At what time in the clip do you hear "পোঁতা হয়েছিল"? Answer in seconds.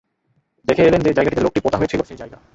1.65-1.99